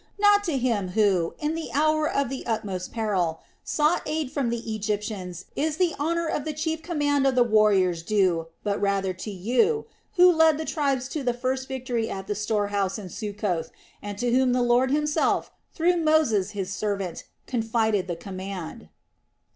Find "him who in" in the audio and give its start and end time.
0.57-1.53